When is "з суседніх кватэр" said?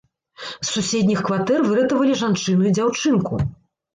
0.67-1.59